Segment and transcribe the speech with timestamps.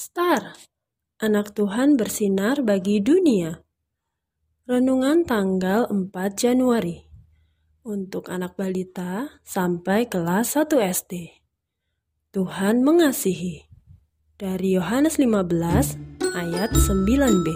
[0.00, 0.56] Star,
[1.20, 3.60] anak Tuhan bersinar bagi dunia.
[4.64, 6.08] Renungan tanggal 4
[6.40, 7.04] Januari
[7.84, 11.44] untuk anak balita sampai kelas 1 SD.
[12.32, 13.68] Tuhan mengasihi.
[14.40, 17.46] Dari Yohanes 15 ayat 9b.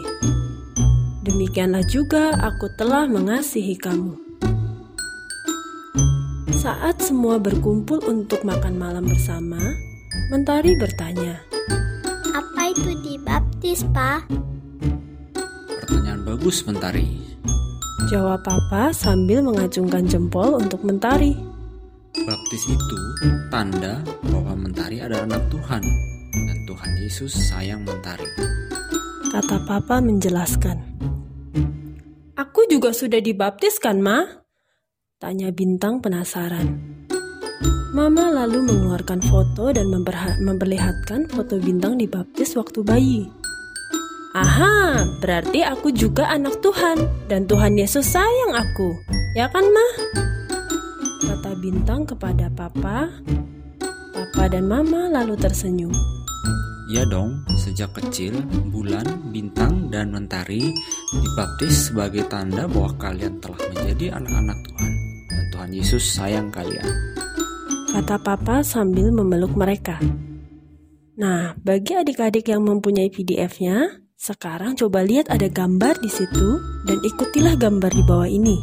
[1.25, 4.21] Demikianlah juga aku telah mengasihi kamu.
[6.61, 9.65] Saat semua berkumpul untuk makan malam bersama,
[10.31, 11.43] Mentari bertanya,
[12.75, 14.27] itu dibaptis, Pak?
[15.79, 17.23] Pertanyaan bagus, Mentari.
[18.11, 21.39] Jawab Papa sambil mengacungkan jempol untuk Mentari.
[22.15, 22.99] Baptis itu
[23.51, 25.83] tanda bahwa Mentari adalah anak Tuhan
[26.35, 28.27] dan Tuhan Yesus sayang Mentari.
[29.31, 30.79] Kata Papa menjelaskan.
[32.35, 34.23] Aku juga sudah dibaptis kan, Ma?
[35.23, 36.67] Tanya Bintang penasaran.
[37.95, 39.87] Mama lalu mengeluarkan foto dan
[40.43, 43.23] memperlihatkan foto Bintang dibaptis waktu bayi.
[44.35, 48.99] Aha, berarti aku juga anak Tuhan dan Tuhan Yesus sayang aku.
[49.39, 49.89] Ya kan, Ma?
[51.23, 53.07] Kata Bintang kepada Papa.
[54.11, 55.95] Papa dan Mama lalu tersenyum.
[56.91, 58.43] Ya dong, sejak kecil,
[58.75, 60.75] bulan, bintang, dan mentari
[61.15, 64.93] dibaptis sebagai tanda bahwa kalian telah menjadi anak-anak Tuhan
[65.31, 67.14] dan Tuhan Yesus sayang kalian.
[67.95, 70.03] Kata Papa sambil memeluk mereka.
[71.15, 76.59] Nah, bagi adik-adik yang mempunyai PDF-nya, sekarang coba lihat ada gambar di situ
[76.91, 78.59] dan ikutilah gambar di bawah ini.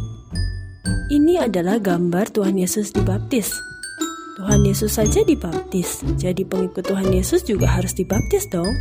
[1.08, 3.56] Ini adalah gambar Tuhan Yesus dibaptis.
[4.36, 8.76] Tuhan Yesus saja dibaptis, jadi pengikut Tuhan Yesus juga harus dibaptis dong.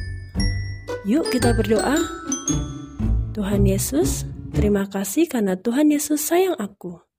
[1.07, 1.95] Yuk kita berdoa.
[3.39, 7.10] Tuhan Yesus, terima kasih karena Tuhan Yesus sayang aku.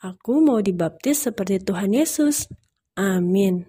[0.00, 2.48] Aku mau dibaptis seperti Tuhan Yesus.
[2.96, 3.68] Amin.